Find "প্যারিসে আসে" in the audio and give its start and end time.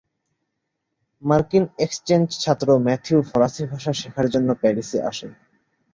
4.61-5.27